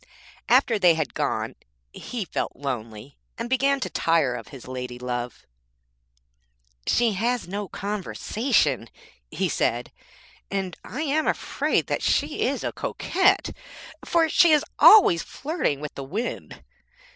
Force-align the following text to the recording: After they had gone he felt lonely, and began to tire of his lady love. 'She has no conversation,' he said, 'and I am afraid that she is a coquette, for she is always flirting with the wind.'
After 0.49 0.79
they 0.79 0.95
had 0.95 1.13
gone 1.13 1.53
he 1.93 2.25
felt 2.25 2.55
lonely, 2.55 3.19
and 3.37 3.47
began 3.47 3.79
to 3.81 3.89
tire 3.91 4.33
of 4.33 4.47
his 4.47 4.67
lady 4.67 4.97
love. 4.97 5.45
'She 6.87 7.11
has 7.13 7.47
no 7.47 7.67
conversation,' 7.67 8.89
he 9.29 9.47
said, 9.47 9.91
'and 10.49 10.75
I 10.83 11.01
am 11.03 11.27
afraid 11.27 11.85
that 11.85 12.01
she 12.01 12.41
is 12.47 12.63
a 12.63 12.71
coquette, 12.71 13.51
for 14.03 14.27
she 14.27 14.51
is 14.51 14.65
always 14.79 15.21
flirting 15.21 15.81
with 15.81 15.93
the 15.93 16.03
wind.' 16.03 16.63